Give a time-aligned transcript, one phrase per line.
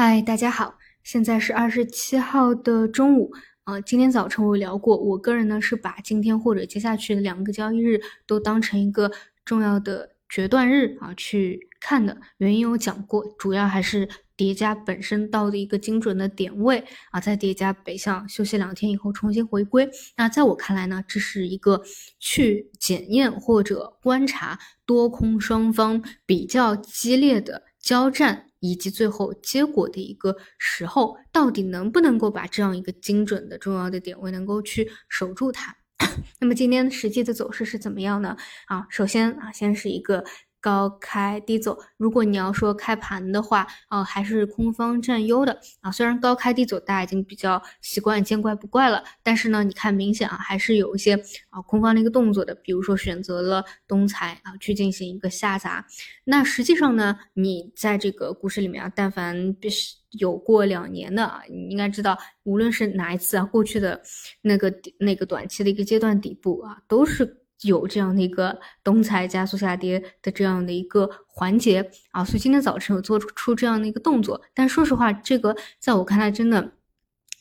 [0.00, 3.32] 嗨，大家好，现在是二十七号的中午。
[3.64, 9.10] 呃，今天早晨我聊过，我个人呢是把今天或者接下去的两个交易日都当成一个
[9.44, 12.16] 重要的决断日啊去看的。
[12.36, 19.90] 原因我讲过，主要还是叠加本身到的一个精准的点位啊，再叠加北向休息两天以后重新回归。
[20.16, 21.82] 那在我看来呢，这是一个
[22.20, 28.44] 去检验或者观察多空双方比较激烈的交战。
[28.60, 35.76] 以及最后结果的一个时候，到底能不能够把这样一个精准的重要的点位能够去守住它？
[36.40, 38.36] 那么今天实际的走势是怎么样呢？
[38.66, 40.24] 啊，首先啊，先是一个。
[40.60, 45.90] 高开低走，如果你要说开盘的话，啊，还是空方占优的啊。
[45.90, 51.14] 虽然高开低走，大家已经比较习惯见怪不怪了，但是呢，你看明显啊，还是有一些
[51.50, 55.86] 啊空方的一个动作的，比如说选择了东财啊去进行一个下砸。
[56.24, 59.56] 那实际上呢，你在这个股市里面啊，但凡
[60.18, 64.00] 有过两年的啊，你应该知道，无论是哪一次啊，过去的
[64.42, 67.37] 那个那个短期的一个阶段底部啊，都是。
[67.62, 76.72] 有这样的一个东财加速下跌的这样的一个环节啊，所以今天早晨有做出这样的一个动作，但说实话，这个在我看来真的。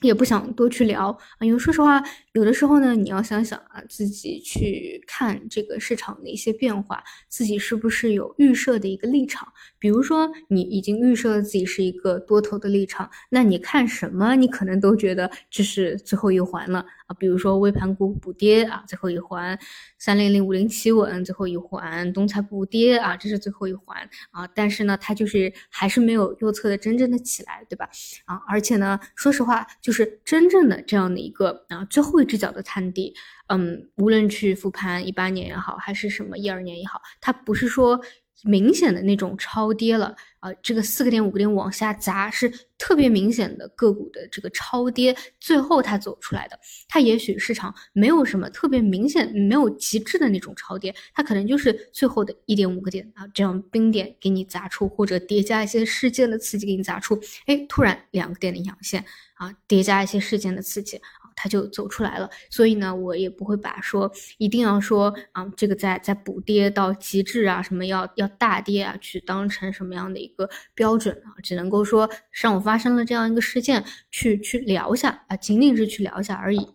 [0.02, 9.52] 也不想多去聊啊，因为说实话，有的时候呢，你要想想啊，自己去看这个市场的一些变化，自己是不是有预设的一个立场？
[9.80, 17.16] 比如说，你已经预设了自己是一个多头的立场，那你看什么，你可能都觉得这是最后一环了啊。
[17.20, 19.58] 比如说微盘股补跌啊，最后一环；
[19.98, 23.98] 三零零五零企稳最后一环；东财补跌啊，这是最后一环
[24.32, 24.48] 啊。
[24.48, 27.90] 但是呢，它就是还是没有右侧的真正的起来，对吧？
[28.26, 29.66] 啊，而且呢，说实话。
[29.82, 33.14] 就是真正的这样的一个啊最后一只脚的探底，
[33.48, 38.00] 嗯，无论去复盘一八年也好，还是什么一二年也好，它不是说。
[38.44, 59.04] 明显的那种超跌了啊，这个四个点五个点往下砸是特别明显的个股的这个超跌，最后它走出来的，它也许市场没有什么特别明显，没有极致的那种超跌，它可能就是最后的一点五个点啊，这样冰点给你砸出，或者叠加一些事件的刺激给你砸出，哎，突然两个点的阳线
[59.34, 61.02] 啊，叠加一些事件的刺激。
[61.40, 71.38] 它就走出来了，所以呢，我也不会把说一定要说啊，这个在在补跌到极致啊，什么要要大跌啊，去当成什么样的一个标准啊？
[71.44, 76.74] 只能够说上午发生了这样一个事件，去去聊一下啊，仅仅是去聊一下而已。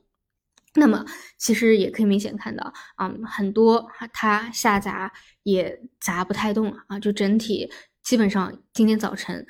[0.75, 1.05] 那么
[1.37, 5.13] 其实也可以明显看到啊，很多它下砸
[5.43, 7.69] 也砸不太动了啊，就整体
[8.05, 9.45] 基本上今天早晨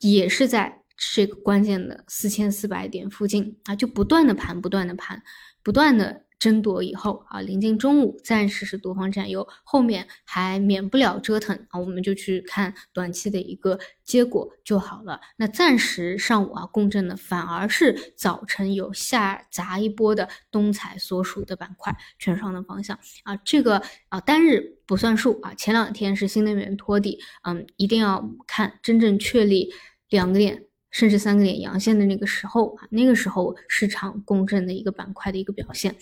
[0.00, 0.80] 也是在。
[0.96, 5.22] 这个关键的四千四百点附近啊，就不断的盘，不断的盘，
[5.62, 15.20] 不断的争夺以后啊，临近中午暂时是多方占优，后面还免不了折腾啊，我们就去看短期的一个结果就好了。
[15.36, 29.72] 那暂时上午啊共振的反而是早晨有下砸一波的东财所属的板块，券商的方向啊，这个啊单日不算数啊，前两天是新能源托底，嗯，一定要看真正确立
[30.08, 30.66] 两个点。
[30.94, 35.92] 甚至三个点阳线的那个时候啊，那个时候市场共振的一个板块的一个表现，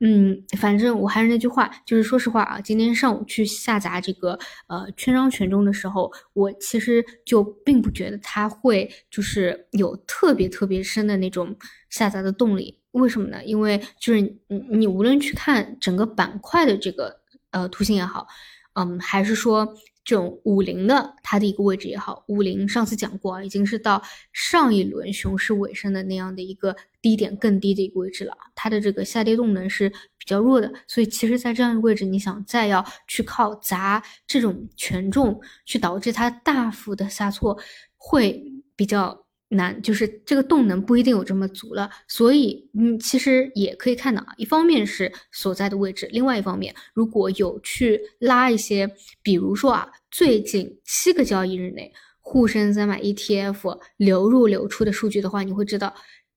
[0.00, 11.54] 嗯，反正我还是那句话，就是说实话啊，今天上午去下砸这个呃券商权重的时候，我其实就并不觉得它会就是有特别特别深的那种
[11.90, 12.78] 下砸的动力。
[12.92, 13.44] 为什么呢？
[13.44, 14.38] 因为就是你
[14.70, 18.26] 你无论去看整个板块的这个呃图形也好，
[18.72, 19.76] 嗯，还是说。
[20.10, 37.56] 这种五零的它的一个位置也好，五零上次讲过啊，已经是到上一轮熊市尾声的那样的一个低点更低的一个位置了，它的这个下跌动能是比较弱的，所以其实，在这样一个位置，你想再要去靠砸这种权重去导致它大幅的下挫，
[37.96, 38.42] 会
[38.74, 39.24] 比较。
[39.50, 48.88] 难就是这个动能不一定有这么足了，所以嗯，其实也可以看到啊，一方面是所在的位置，另外一方面如果有去拉一些，
[49.22, 55.92] 比如说啊，最近七个交易日内沪深三百 ETF 流入流出的数据的话，你会知道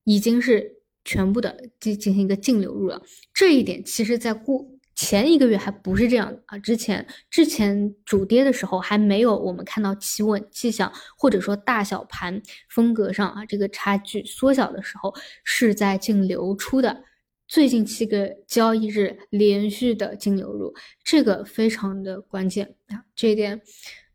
[0.06, 0.69] 已经是
[1.06, 3.01] 全部的进进行一个净流入了，
[3.33, 4.73] 这一点其实在过。
[4.95, 15.13] 前一个月还不是这样的啊，之前之前主跌的时候还没有我们看到企稳迹象，或者说大小盘风格上啊这个差距缩小的时候，
[15.44, 17.04] 是在净流出的。
[17.45, 20.74] 最近七个交易日连续的净流入，
[21.04, 23.62] 这个非常的关键啊，这一点，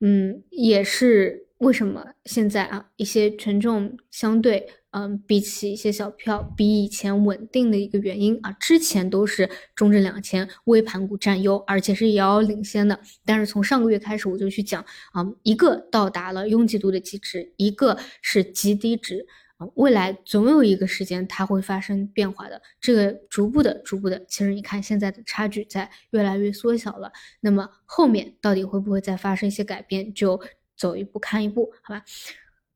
[0.01, 12.99] 嗯，也是为什么现在啊一些权重相对嗯比起一些小票比以前稳定的一个原因啊，之前都是中证两千微盘股占优，而且是遥遥领先的。
[13.25, 19.27] 但是从上个月开始我就去讲啊，一个到达了拥挤度的极值，一个是极低值
[19.57, 22.63] 啊，未来总有一个时间它会发生变化的。
[22.81, 27.11] 这个逐步的、逐步的，其实你看现在的差距在越来越缩小了。
[27.41, 30.15] 那么后面到底会不会再发生一些改变？
[30.15, 30.41] 就
[30.79, 32.03] 走一步看一步，好吧。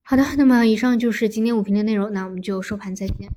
[0.03, 3.31] 好的，那么以上就是今天五评的内容，那我们就收盘再见。